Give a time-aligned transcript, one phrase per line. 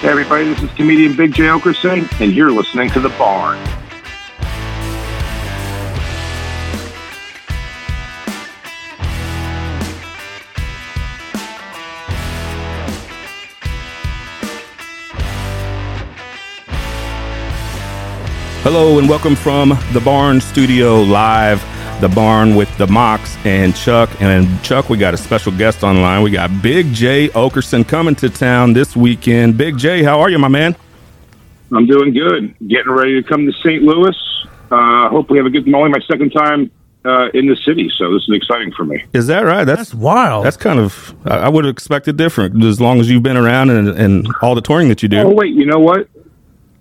[0.00, 3.58] Hey everybody, this is comedian Big Jay Oakerson, and you're listening to The Barn.
[18.62, 21.60] Hello and welcome from the Barn Studio Live,
[22.00, 24.10] the Barn with the Mox and Chuck.
[24.20, 26.22] And Chuck, we got a special guest online.
[26.22, 29.58] We got Big Jay Oakerson coming to town this weekend.
[29.58, 30.76] Big Jay, how are you, my man?
[31.72, 32.54] I'm doing good.
[32.68, 33.82] Getting ready to come to St.
[33.82, 34.16] Louis.
[34.70, 35.72] Uh, hope we have a good.
[35.74, 36.70] Only my second time
[37.04, 39.02] uh, in the city, so this is exciting for me.
[39.12, 39.64] Is that right?
[39.64, 40.44] That's, That's wild.
[40.44, 41.14] That's kind of.
[41.26, 44.54] I I would have expected different as long as you've been around and, and all
[44.54, 45.18] the touring that you do.
[45.18, 46.08] Oh wait, you know what?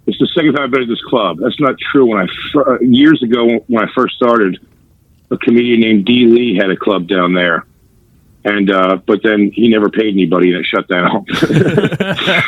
[0.05, 1.39] It's the second time I've been at this club.
[1.39, 2.05] That's not true.
[2.05, 4.59] When I fir- uh, years ago when I first started,
[5.31, 6.25] a comedian named D.
[6.25, 7.65] Lee had a club down there,
[8.45, 11.25] and uh, but then he never paid anybody and it shut down.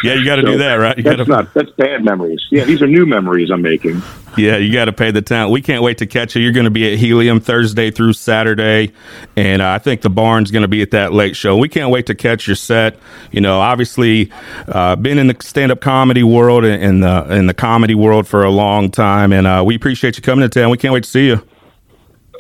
[0.02, 0.98] Yeah, you got to So do that, right?
[0.98, 2.42] You that's gotta, not that's bad memories.
[2.52, 4.02] Yeah, these are new memories I'm making.
[4.38, 5.52] Yeah, you got to pay the town.
[5.52, 6.42] We can't wait to catch you.
[6.42, 8.94] You're going to be at Helium Thursday through Saturday,
[9.36, 11.58] and uh, I think the Barn's going to be at that late show.
[11.58, 12.98] We can't wait to catch your set.
[13.32, 14.32] You know, obviously,
[14.68, 18.44] uh, been in the stand-up comedy world and in the in the comedy world for
[18.44, 20.70] a long time, and uh, we appreciate you coming to town.
[20.70, 21.44] We can't wait to see you.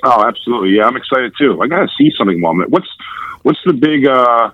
[0.04, 0.72] Oh, absolutely.
[0.72, 1.62] Yeah, I'm excited too.
[1.62, 2.70] I got to see something moment.
[2.70, 2.88] What's
[3.44, 4.52] what's the big uh,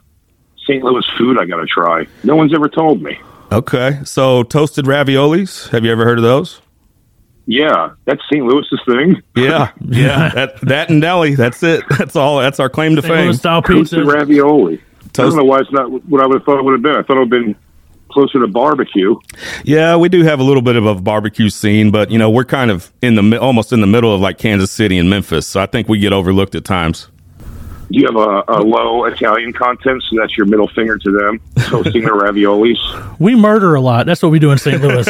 [0.66, 0.84] St.
[0.84, 2.08] Louis food I got to try?
[2.24, 3.20] No one's ever told me.
[3.52, 5.70] Okay, so toasted raviolis.
[5.70, 6.62] Have you ever heard of those?
[7.48, 8.44] Yeah, that's St.
[8.44, 9.22] Louis's thing.
[9.36, 10.30] Yeah, yeah.
[10.34, 11.36] that that and deli.
[11.36, 11.84] That's it.
[11.98, 12.40] That's all.
[12.40, 13.14] That's our claim to St.
[13.14, 13.26] fame.
[13.26, 13.98] Louis style pizza.
[13.98, 14.76] Toasted ravioli.
[14.76, 16.82] I Toast- don't know why it's not what I would have thought it would have
[16.82, 16.96] been.
[16.96, 17.56] I thought it would have been
[18.16, 19.14] closer to barbecue.
[19.66, 22.46] Yeah, we do have a little bit of a barbecue scene, but you know we're
[22.46, 25.60] kind of in the almost in the middle of like Kansas City and Memphis, so
[25.60, 27.10] I think we get overlooked at times.
[27.92, 31.40] Do you have a, a low Italian content, so that's your middle finger to them,
[31.68, 33.20] toasting their raviolis?
[33.20, 34.06] we murder a lot.
[34.06, 34.82] That's what we do in St.
[34.82, 35.06] Louis.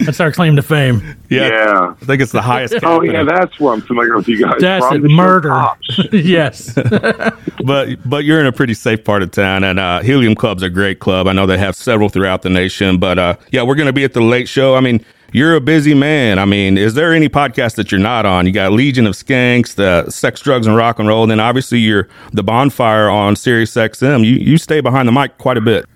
[0.00, 1.16] That's our claim to fame.
[1.28, 1.94] Yeah.
[2.00, 2.74] I think it's the highest.
[2.82, 3.12] Oh, happening.
[3.12, 4.60] yeah, that's where I'm familiar with you guys.
[4.60, 5.02] That's it.
[5.02, 5.66] Murder.
[6.12, 6.74] Yes.
[7.64, 10.70] but but you're in a pretty safe part of town, and uh, Helium Club's a
[10.70, 11.26] great club.
[11.26, 14.04] I know they have several throughout the nation, but uh, yeah, we're going to be
[14.04, 14.74] at the late show.
[14.76, 15.04] I mean.
[15.32, 16.40] You're a busy man.
[16.40, 18.46] I mean, is there any podcast that you're not on?
[18.46, 21.78] You got Legion of Skanks, the Sex, Drugs, and Rock and Roll, and then obviously
[21.78, 24.24] you're the Bonfire on Sirius XM.
[24.24, 25.86] You you stay behind the mic quite a bit.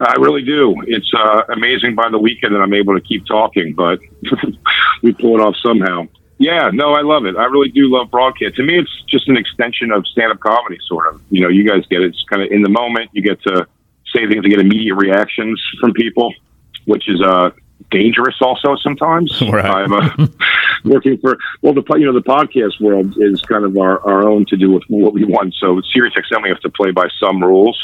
[0.00, 0.74] I really do.
[0.86, 4.00] It's uh, amazing by the weekend that I'm able to keep talking, but
[5.02, 6.08] we pull it off somehow.
[6.38, 7.36] Yeah, no, I love it.
[7.36, 8.56] I really do love broadcast.
[8.56, 11.20] To me, it's just an extension of stand-up comedy, sort of.
[11.30, 12.08] You know, you guys get it.
[12.08, 13.10] It's kind of in the moment.
[13.12, 13.66] You get to
[14.14, 16.34] say things to get immediate reactions from people,
[16.86, 17.50] which is uh,
[17.90, 19.40] dangerous also sometimes.
[19.54, 19.64] Right.
[19.64, 20.26] I'm uh,
[20.84, 24.46] working for well, the you know the podcast world is kind of our, our own
[24.46, 25.54] to do with what we want.
[25.54, 27.78] So Sirius XM, we have to play by some rules,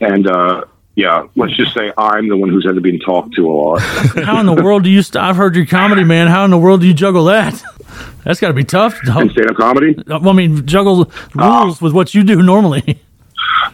[0.00, 0.64] and uh,
[0.96, 3.80] yeah, let's just say I'm the one who's had to be talked to a lot.
[4.24, 5.02] How in the world do you?
[5.02, 6.26] St- I've heard your comedy, man.
[6.26, 7.62] How in the world do you juggle that?
[8.24, 8.98] That's got to be tough.
[9.06, 9.94] in stand-up comedy.
[10.06, 13.00] Well, I mean, juggle rules with what you do normally.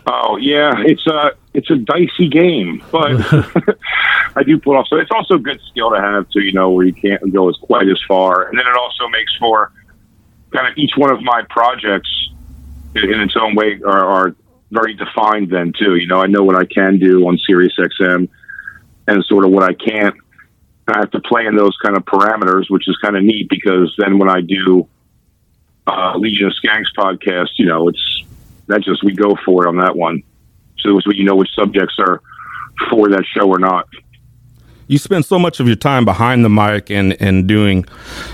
[0.06, 3.12] Oh yeah, it's a it's a dicey game, but
[4.36, 4.88] I do pull off.
[4.88, 7.48] So it's also a good skill to have to, You know, where you can't go
[7.48, 9.72] as quite as far, and then it also makes for
[10.50, 12.10] kind of each one of my projects
[12.94, 14.36] in, in its own way are, are
[14.70, 15.50] very defined.
[15.50, 18.28] Then too, you know, I know what I can do on Sirius XM,
[19.08, 20.16] and sort of what I can't.
[20.88, 23.94] I have to play in those kind of parameters, which is kind of neat because
[23.98, 24.88] then when I do
[25.86, 28.24] uh, Legion of Skanks podcast, you know, it's
[28.66, 30.22] that just we go for it on that one.
[30.82, 32.20] So you know which subjects are
[32.90, 33.88] for that show or not.
[34.88, 37.84] you spend so much of your time behind the mic and and doing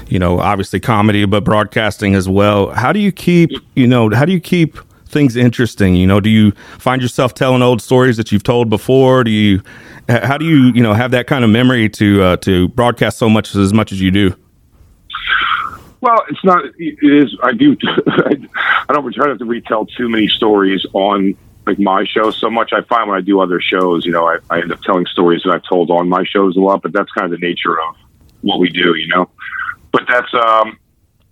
[0.08, 4.24] you know obviously comedy but broadcasting as well how do you keep you know how
[4.24, 8.30] do you keep things interesting you know do you find yourself telling old stories that
[8.32, 9.62] you've told before do you
[10.08, 13.28] how do you you know have that kind of memory to uh, to broadcast so
[13.28, 14.34] much as much as you do
[16.00, 16.64] Well, it's not.
[16.78, 17.36] It is.
[17.42, 17.76] I do.
[18.06, 21.36] I don't try not to retell too many stories on
[21.68, 22.72] like my show so much.
[22.72, 25.42] I find when I do other shows, you know, I, I end up telling stories
[25.44, 26.82] that I've told on my shows a lot.
[26.82, 27.96] But that's kind of the nature of
[28.40, 29.30] what we do, you know.
[29.92, 30.78] But that's um,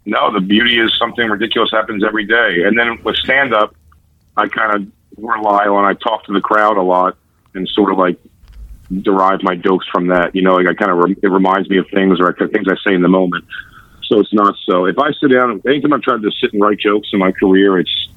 [0.04, 0.32] no.
[0.32, 3.74] The beauty is something ridiculous happens every day, and then with stand up,
[4.36, 4.92] I kind of
[5.22, 5.84] rely on.
[5.84, 7.16] I talk to the crowd a lot
[7.54, 8.18] and sort of like
[9.02, 10.34] derive my jokes from that.
[10.34, 12.66] You know, like I kind of rem- it reminds me of things or I, things
[12.68, 13.44] I say in the moment.
[14.04, 14.84] So it's not so.
[14.86, 17.78] If I sit down, anytime I've tried to sit and write jokes in my career,
[17.78, 18.08] it's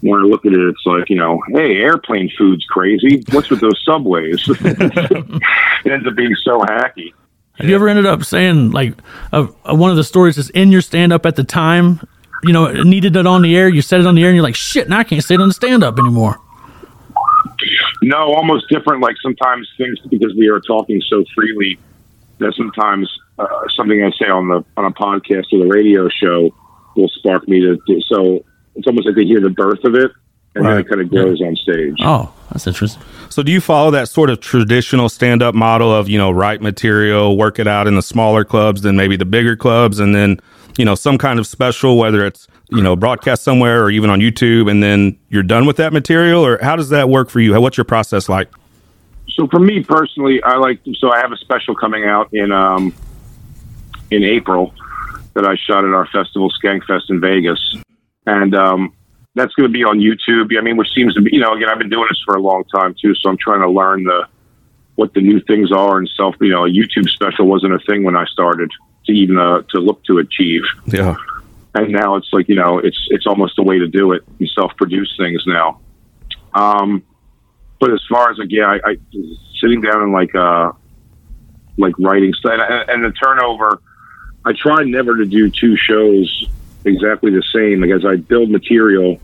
[0.00, 3.22] when I look at it, it's like you know, hey, airplane food's crazy.
[3.32, 4.42] What's with those subways?
[4.48, 7.12] it ends up being so hacky.
[7.54, 8.94] Have you ever ended up saying like
[9.32, 12.00] uh, one of the stories is in your stand up at the time?
[12.42, 13.68] You know, it needed it on the air.
[13.68, 14.88] You said it on the air, and you're like, shit.
[14.88, 16.38] Now I can't say it on the stand up anymore.
[18.02, 19.02] No, almost different.
[19.02, 21.78] Like sometimes things because we are talking so freely
[22.38, 26.54] that sometimes uh, something I say on the on a podcast or the radio show
[26.96, 27.76] will spark me to.
[27.76, 28.44] to so
[28.74, 30.10] it's almost like they hear the birth of it,
[30.54, 31.96] and then it kind of grows on stage.
[32.00, 33.02] Oh, that's interesting.
[33.28, 36.60] So do you follow that sort of traditional stand up model of, you know, write
[36.60, 40.40] material, work it out in the smaller clubs then maybe the bigger clubs and then,
[40.76, 44.18] you know, some kind of special, whether it's, you know, broadcast somewhere or even on
[44.18, 47.58] YouTube and then you're done with that material or how does that work for you?
[47.60, 48.48] What's your process like?
[49.34, 50.80] So for me personally, I like.
[50.98, 52.92] So I have a special coming out in um,
[54.10, 54.74] in April
[55.34, 57.76] that I shot at our festival Skankfest in Vegas,
[58.26, 58.92] and um,
[59.34, 60.56] that's going to be on YouTube.
[60.56, 62.40] I mean, which seems to be, you know, again, I've been doing this for a
[62.40, 64.26] long time too, so I'm trying to learn the
[64.96, 66.34] what the new things are and self.
[66.40, 68.70] You know, a YouTube special wasn't a thing when I started
[69.06, 71.16] to even uh, to look to achieve, Yeah.
[71.74, 74.22] and now it's like you know, it's it's almost a way to do it.
[74.38, 75.80] You self-produce things now.
[76.54, 77.02] Um,
[77.78, 78.96] but as far as like yeah, I, I
[79.60, 80.72] sitting down and like uh
[81.78, 83.80] like writing stuff and, and the turnover.
[84.44, 86.48] I try never to do two shows
[86.84, 87.80] exactly the same.
[87.80, 89.20] Like as I build material,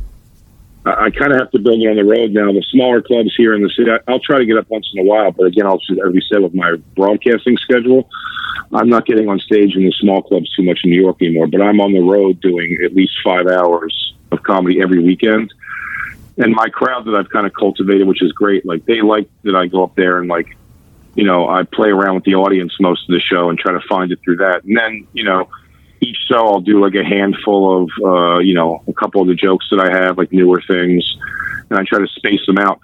[0.85, 2.53] I, I kind of have to build it on the road now.
[2.53, 5.01] The smaller clubs here in the city, I, I'll try to get up once in
[5.01, 5.33] a while.
[5.33, 8.09] But again, I'll as we said with my broadcasting schedule,
[8.73, 11.47] I'm not getting on stage in the small clubs too much in New York anymore.
[11.47, 15.53] But I'm on the road doing at least five hours of comedy every weekend
[16.39, 18.67] and my crowd that I've kind of cultivated, which is great.
[18.67, 20.57] Like they like that I go up there and like,
[21.15, 23.81] you know, I play around with the audience most of the show and try to
[23.89, 24.65] find it through that.
[24.65, 25.49] And then, you know,
[26.07, 29.35] each show I'll do like a handful of, uh, you know, a couple of the
[29.35, 31.17] jokes that I have, like newer things,
[31.71, 32.81] and I try to space them out.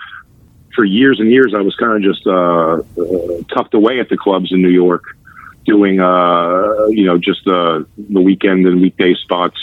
[0.74, 4.16] For years and years, I was kind of just uh, uh, tucked away at the
[4.16, 5.04] clubs in New York,
[5.66, 9.58] doing, uh, you know, just the the weekend and weekday spots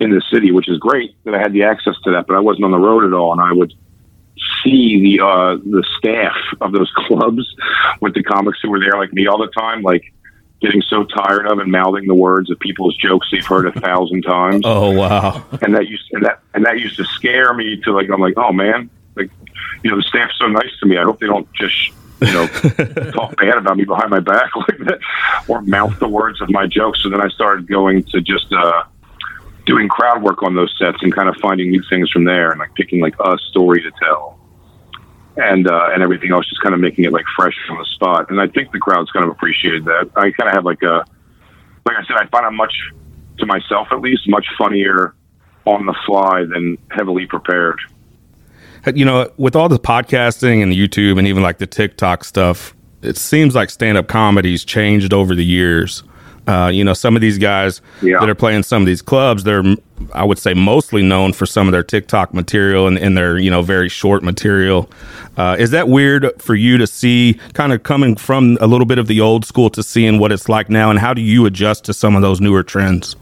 [0.00, 2.40] in the city, which is great that I had the access to that, but I
[2.40, 3.72] wasn't on the road at all, and I would
[4.62, 7.44] see the uh, the staff of those clubs
[8.00, 10.12] with the comics who were there, like me, all the time, like
[10.60, 14.22] getting so tired of and mouthing the words of people's jokes they've heard a thousand
[14.22, 15.44] times, Oh, wow.
[15.62, 18.34] and that used and that and that used to scare me to like I'm like,
[18.36, 19.30] oh man, like
[19.82, 20.96] you know the staff's so nice to me.
[20.98, 21.90] I hope they don't just
[22.20, 22.46] you know
[23.12, 24.98] talk bad about me behind my back like that
[25.46, 27.02] or mouth the words of my jokes.
[27.02, 28.52] So then I started going to just.
[28.52, 28.84] uh
[29.66, 32.58] doing crowd work on those sets and kind of finding new things from there and
[32.58, 34.37] like picking like a story to tell
[35.38, 38.30] and uh, and everything else, just kind of making it like fresh on the spot.
[38.30, 40.10] And I think the crowd's kind of appreciated that.
[40.16, 41.04] I kind of have like a,
[41.86, 42.74] like I said, I find I'm much,
[43.38, 45.14] to myself at least, much funnier
[45.64, 47.78] on the fly than heavily prepared.
[48.94, 52.74] You know, with all the podcasting and the YouTube and even like the TikTok stuff,
[53.02, 56.02] it seems like stand up comedy's changed over the years.
[56.48, 58.18] Uh, you know, some of these guys Yeah.
[58.20, 59.62] that are playing some of these clubs, they're,
[60.14, 63.50] I would say, mostly known for some of their TikTok material and, and their, you
[63.50, 64.90] know, very short material.
[65.36, 68.98] Uh, is that weird for you to see kind of coming from a little bit
[68.98, 70.88] of the old school to seeing what it's like now?
[70.90, 73.14] And how do you adjust to some of those newer trends?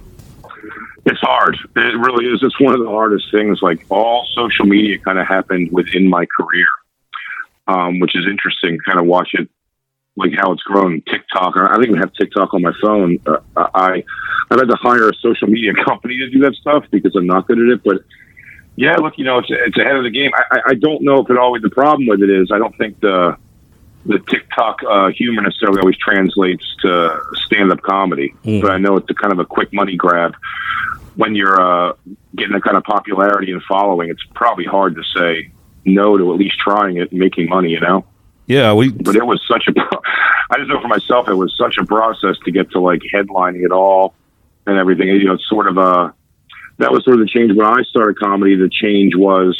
[1.04, 1.56] It's hard.
[1.76, 2.40] It really is.
[2.42, 3.60] It's one of the hardest things.
[3.60, 6.66] Like all social media kind of happened within my career,
[7.66, 8.78] um, which is interesting.
[8.84, 9.48] Kind of watch it,
[10.16, 11.02] like how it's grown.
[11.02, 11.56] TikTok.
[11.56, 13.18] I don't even have TikTok on my phone.
[13.26, 13.38] Uh,
[13.74, 14.02] I
[14.50, 17.46] I've had to hire a social media company to do that stuff because I'm not
[17.46, 17.80] good at it.
[17.84, 18.02] But
[18.76, 20.30] yeah, look, you know, it's it's ahead of the game.
[20.34, 22.50] I, I- I don't know if it always the problem with it is.
[22.52, 23.36] I don't think the
[24.06, 29.10] the TikTok uh, humor necessarily always translates to stand up comedy, but I know it's
[29.10, 30.34] a kind of a quick money grab
[31.16, 31.94] when you're uh,
[32.34, 35.50] getting a kind of popularity and following, it's probably hard to say
[35.86, 38.04] no to at least trying it and making money, you know?
[38.46, 39.72] Yeah, we But it was such a,
[40.50, 43.64] I just know for myself, it was such a process to get to like headlining
[43.64, 44.14] it all
[44.66, 45.08] and everything.
[45.08, 46.14] You know, it's sort of a,
[46.78, 48.54] that was sort of the change when I started comedy.
[48.54, 49.56] The change was,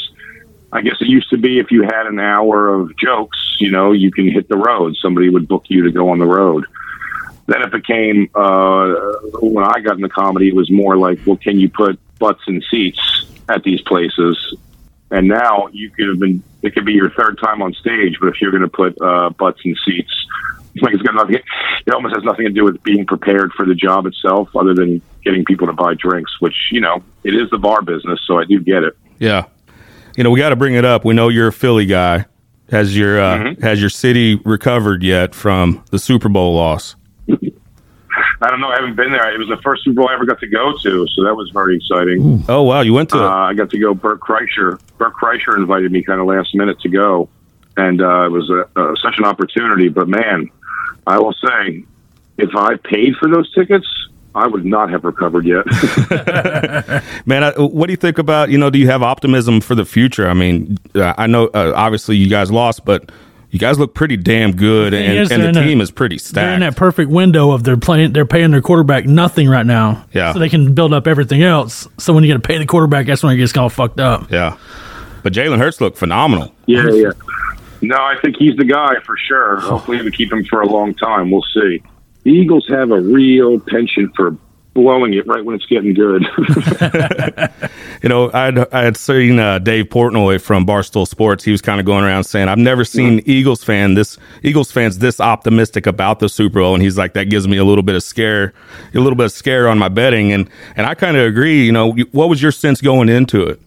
[0.71, 3.91] I guess it used to be if you had an hour of jokes, you know,
[3.91, 4.95] you can hit the road.
[5.01, 6.65] Somebody would book you to go on the road.
[7.47, 8.93] Then it became, uh,
[9.41, 12.61] when I got into comedy, it was more like, well, can you put butts in
[12.69, 14.55] seats at these places?
[15.09, 18.27] And now you could have been, it could be your third time on stage, but
[18.27, 20.11] if you're going to put uh, butts in seats,
[20.81, 23.73] like it's got nothing, it almost has nothing to do with being prepared for the
[23.73, 27.57] job itself, other than getting people to buy drinks, which, you know, it is the
[27.57, 28.97] bar business, so I do get it.
[29.17, 29.45] Yeah,
[30.15, 31.05] you know we got to bring it up.
[31.05, 32.25] We know you're a Philly guy.
[32.69, 33.63] Has your uh, Mm-hmm.
[33.63, 36.95] has your city recovered yet from the Super Bowl loss?
[38.41, 38.67] I don't know.
[38.69, 39.33] I haven't been there.
[39.33, 41.49] It was the first Super Bowl I ever got to go to, so that was
[41.51, 42.45] very exciting.
[42.47, 43.29] Oh wow, you went to Uh.
[43.29, 43.93] I got to go.
[43.93, 44.79] Bert Kreischer.
[44.97, 47.29] Bert Kreischer invited me kind of last minute to go,
[47.77, 49.89] and uh, it was a, uh, such an opportunity.
[49.89, 50.51] But man,
[51.07, 51.83] I will say,
[52.37, 53.87] if I paid for those tickets,
[54.35, 55.65] I would not have recovered yet.
[57.25, 59.85] Man, I, what do you think about, you know, do you have optimism for the
[59.85, 60.29] future?
[60.29, 63.11] I mean, uh, I know uh, obviously you guys lost, but
[63.49, 66.17] you guys look pretty damn good, and, is, and the in a- team is pretty
[66.17, 66.35] stacked.
[66.35, 66.75] They're in stacked.
[66.75, 68.13] that perfect window of they're playing.
[68.13, 70.05] They're paying their quarterback nothing right now.
[70.13, 70.33] Yeah.
[70.33, 71.87] So they can build up everything else.
[71.97, 74.29] So when you got to pay the quarterback, that's when it gets all fucked up.
[74.31, 74.57] yeah.
[75.23, 76.53] But Jalen Hurts looked phenomenal.
[76.67, 77.11] yeah, yeah.
[77.81, 79.59] No, I think he's the guy for sure.
[79.59, 81.29] Hopefully, we keep him for a long time.
[81.31, 81.81] We'll see.
[82.23, 84.35] The Eagles have a real penchant for
[84.77, 86.23] blowing it right when it's getting good.
[88.03, 91.43] You know, I'd, I had seen uh, Dave Portnoy from Barstool Sports.
[91.43, 94.99] He was kind of going around saying, "I've never seen Eagles fan this Eagles fans
[94.99, 97.95] this optimistic about the Super Bowl." And he's like, "That gives me a little bit
[97.95, 98.53] of scare,
[98.93, 101.65] a little bit of scare on my betting." And and I kind of agree.
[101.65, 103.59] You know, what was your sense going into it?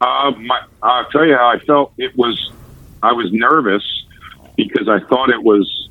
[0.00, 1.92] Uh, my, I'll tell you how I felt.
[1.96, 2.52] It was,
[3.02, 3.84] I was nervous
[4.56, 5.87] because I thought it was,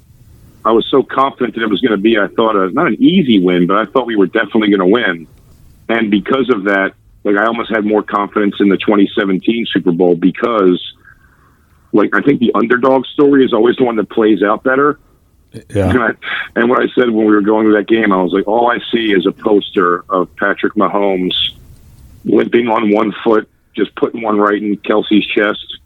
[0.67, 3.01] I was so confident that it was going to be, I thought, a, not an
[3.01, 5.25] easy win, but I thought we were definitely going to win.
[5.87, 6.93] And because of that,
[7.23, 10.93] like, I almost had more confidence in the 2017 Super Bowl because,
[11.93, 14.99] like, I think the underdog story is always the one that plays out better.
[15.73, 16.09] Yeah, And, I,
[16.57, 18.69] and what I said when we were going to that game, I was like, all
[18.69, 21.33] I see is a poster of Patrick Mahomes
[22.25, 25.77] limping on one foot, just putting one right in Kelce's chest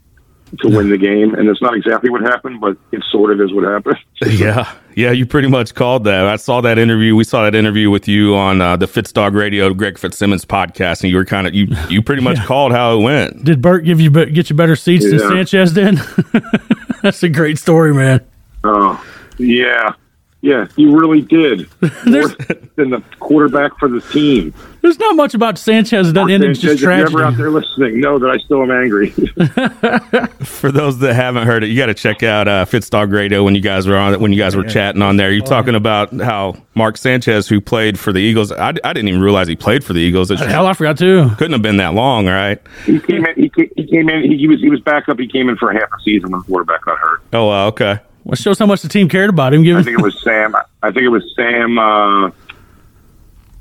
[0.60, 1.34] to win the game.
[1.34, 3.96] And it's not exactly what happened, but it sort of is what happened.
[4.26, 5.10] yeah, yeah.
[5.10, 6.26] You pretty much called that.
[6.26, 7.16] I saw that interview.
[7.16, 11.10] We saw that interview with you on uh, the Fitzdog Radio, Greg Fitzsimmons podcast, and
[11.10, 13.44] you were kind of you you pretty much called how it went.
[13.44, 15.96] Did Bert give you get you better seats than Sanchez did?
[17.02, 18.20] that's a great story, man.
[18.64, 19.04] Oh,
[19.38, 19.94] yeah.
[20.42, 21.68] Yeah, you really did.
[22.04, 22.28] More
[22.74, 24.52] than the quarterback for the team.
[24.80, 27.36] There's not much about Sanchez that doesn't end in Sanchez, just if you're ever out
[27.36, 29.10] there listening, know that I still am angry.
[30.44, 33.54] For those that haven't heard it, you got to check out uh, Fitzdog Radio when
[33.54, 35.30] you guys were on when you guys were chatting on there.
[35.30, 39.22] You're talking about how Mark Sanchez, who played for the Eagles, I, I didn't even
[39.22, 40.32] realize he played for the Eagles.
[40.32, 41.30] It Hell, I forgot too.
[41.36, 42.60] couldn't have been that long, right?
[42.84, 43.34] he came in.
[43.36, 44.24] He, ca- he came in.
[44.24, 45.20] He, he was he was back up.
[45.20, 47.22] He came in for a half a season when the quarterback got hurt.
[47.32, 48.00] Oh, wow, okay.
[48.24, 49.62] Well, shows how much the team cared about him.
[49.62, 50.54] I Giving think it was Sam.
[50.82, 51.78] I think it was Sam.
[51.78, 52.32] Uh, oh,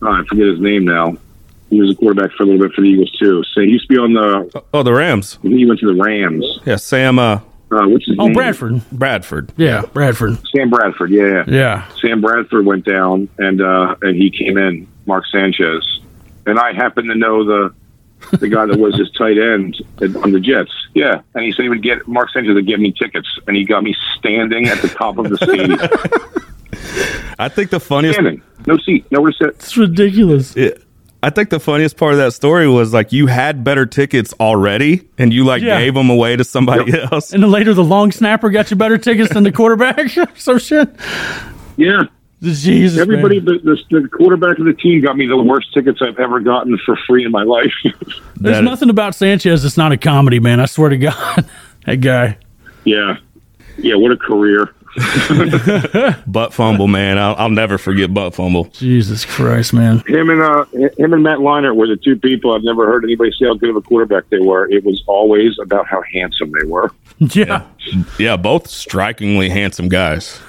[0.01, 1.15] I forget his name now.
[1.69, 3.43] He was a quarterback for a little bit for the Eagles too.
[3.53, 4.63] So he used to be on the.
[4.73, 5.37] Oh, the Rams.
[5.39, 6.45] I think he went to the Rams.
[6.65, 7.35] Yeah, Sam uh,
[7.71, 8.33] Uh, what's his oh name?
[8.33, 8.81] Bradford.
[8.91, 9.53] Bradford.
[9.57, 10.37] Yeah, Bradford.
[10.49, 11.11] Sam Bradford.
[11.11, 11.43] Yeah, yeah.
[11.47, 11.87] Yeah.
[12.01, 14.87] Sam Bradford went down, and uh, and he came in.
[15.07, 15.99] Mark Sanchez,
[16.45, 17.73] and I happen to know the
[18.31, 20.71] the guy that was his tight end at- on the Jets.
[20.93, 23.65] Yeah, and he said he would get Mark Sanchez to give me tickets, and he
[23.65, 25.79] got me standing at the top of the stadium.
[27.39, 28.15] I think the funniest.
[28.15, 29.49] standing, no seat, nowhere to sit.
[29.55, 30.55] It's ridiculous.
[30.55, 30.83] it-
[31.23, 35.07] I think the funniest part of that story was like you had better tickets already,
[35.19, 35.77] and you like Yeah.
[35.79, 37.31] gave them away to somebody else.
[37.31, 40.09] And then later, the long snapper got you better tickets than the quarterback.
[40.35, 40.89] so shit.
[41.77, 42.05] Yeah,
[42.41, 43.00] Jesus.
[43.00, 43.60] everybody, man.
[43.63, 46.77] the, the, the quarterback of the team got me the worst tickets I've ever gotten
[46.86, 47.74] for free in my life.
[47.83, 50.60] There's That- nothing about Sanchez that's not a comedy, man.
[50.60, 51.45] I swear to God.
[51.86, 52.38] that guy.
[52.83, 53.17] yeah,
[53.77, 54.74] yeah, what a career.
[56.27, 57.17] Butt fumble, man.
[57.17, 58.65] I'll, I'll never forget butt fumble.
[58.65, 60.00] Jesus Christ, man.
[60.05, 60.65] Him and uh,
[60.98, 63.69] him and Matt Leinart were the two people I've never heard anybody say how good
[63.69, 64.69] of a quarterback they were.
[64.69, 66.91] It was always about how handsome they were.
[67.19, 67.65] Yeah.
[68.19, 70.41] Yeah, both strikingly handsome guys.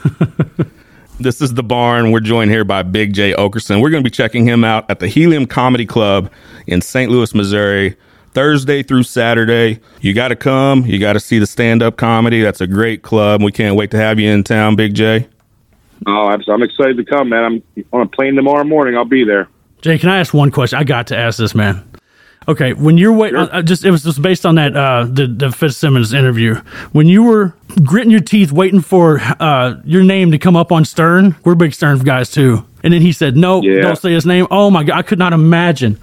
[1.22, 2.10] This is the barn.
[2.10, 3.80] We're joined here by Big Jay Oakerson.
[3.80, 6.30] We're going to be checking him out at the Helium Comedy Club
[6.66, 7.10] in St.
[7.10, 7.96] Louis, Missouri,
[8.32, 9.80] Thursday through Saturday.
[10.00, 10.84] You got to come.
[10.84, 12.42] You got to see the stand up comedy.
[12.42, 13.42] That's a great club.
[13.42, 15.28] We can't wait to have you in town, Big Jay.
[16.06, 17.62] Oh, I'm, I'm excited to come, man.
[17.76, 18.96] I'm on a plane tomorrow morning.
[18.96, 19.48] I'll be there.
[19.80, 20.78] Jay, can I ask one question?
[20.78, 21.88] I got to ask this, man.
[22.48, 25.52] Okay, when you're waiting, uh, just it was just based on that uh, the the
[25.52, 26.56] Fitzsimmons interview.
[26.92, 30.84] When you were gritting your teeth, waiting for uh, your name to come up on
[30.84, 32.64] Stern, we're big Stern guys too.
[32.82, 33.82] And then he said, "No, Yeah.
[33.82, 35.98] don't say his name." Oh my god, I could not imagine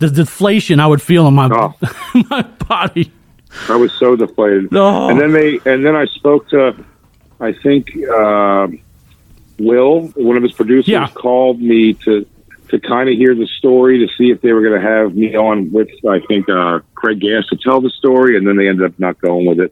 [0.00, 1.74] the deflation I would feel in my Oh.
[2.30, 3.12] my body.
[3.68, 4.70] I was so deflated.
[4.72, 5.08] Oh.
[5.10, 6.74] And then they, and then I spoke to,
[7.38, 8.66] I think uh,
[9.60, 11.06] Will, one of his producers, Yeah.
[11.14, 12.26] called me to
[12.68, 15.36] to kind of hear the story to see if they were going to have me
[15.36, 18.86] on with, I think, uh, Craig Gass to tell the story, and then they ended
[18.86, 19.70] up not going with it.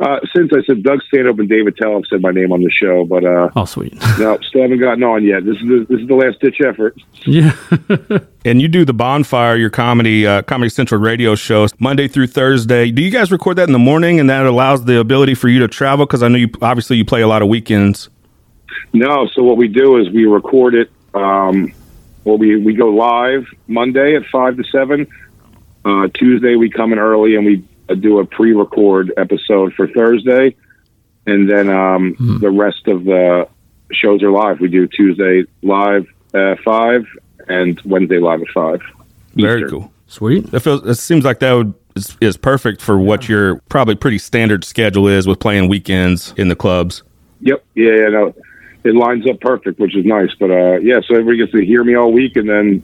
[0.00, 2.70] Uh, since I said Doug Stanhope and Dave Attell have said my name on the
[2.70, 5.44] show, but uh, Oh sweet, no, still haven't gotten on yet.
[5.44, 6.96] This is the, this is the last ditch effort.
[7.24, 7.54] yeah.
[8.46, 12.90] And you do the Bonfire, your comedy, uh, Comedy Central radio shows Monday through Thursday.
[12.90, 15.60] Do you guys record that in the morning, and that allows the ability for you
[15.60, 16.04] to travel?
[16.04, 18.10] Because I know you obviously you play a lot of weekends.
[18.92, 20.90] No, so what we do is we record it.
[21.14, 21.72] Um,
[22.24, 25.06] well, we we go live Monday at five to seven.
[25.84, 30.56] Uh, Tuesday we come in early and we uh, do a pre-record episode for Thursday,
[31.26, 33.48] and then um, the rest of the
[33.92, 34.60] shows are live.
[34.60, 37.06] We do Tuesday live, uh, five
[37.48, 38.80] and Wednesday live at five.
[39.34, 39.80] Very Eastern.
[39.80, 39.92] cool.
[40.06, 40.54] Sweet.
[40.54, 40.86] It feels.
[40.86, 45.08] It seems like that would is, is perfect for what your probably pretty standard schedule
[45.08, 47.02] is with playing weekends in the clubs.
[47.40, 47.64] Yep.
[47.74, 47.92] Yeah.
[47.92, 48.08] Yeah.
[48.08, 48.34] No,
[48.84, 50.30] it lines up perfect, which is nice.
[50.38, 52.82] But uh, yeah, so everybody gets to hear me all week, and then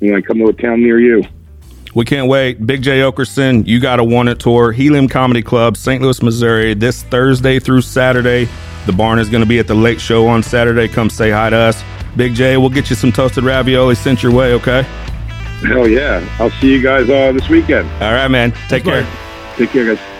[0.00, 1.24] you know, I come to a town near you.
[1.94, 2.66] We can't wait.
[2.66, 4.72] Big Jay Oakerson, you got a one it tour.
[4.72, 6.00] Helium Comedy Club, St.
[6.00, 8.48] Louis, Missouri, this Thursday through Saturday.
[8.86, 10.88] The barn is going to be at the late show on Saturday.
[10.88, 11.82] Come say hi to us.
[12.16, 14.82] Big Jay, we'll get you some toasted ravioli sent your way, okay?
[15.62, 16.26] Hell yeah!
[16.40, 17.88] I'll see you guys uh, this weekend.
[18.02, 18.52] All right, man.
[18.68, 19.02] Take care.
[19.02, 19.54] Bye.
[19.56, 20.11] Take care, guys.